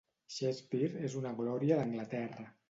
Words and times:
Shakespeare 0.35 1.03
és 1.09 1.17
una 1.19 1.35
glòria 1.43 1.79
d'Anglaterra. 1.83 2.49